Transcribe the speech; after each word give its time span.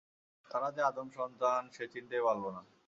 তারা 0.51 0.67
যে 0.75 0.81
আদম 0.81 1.07
সন্তান 1.17 1.61
সে 1.75 1.83
চিনতেই 1.93 2.23
পারল 2.23 2.43
না। 2.55 2.61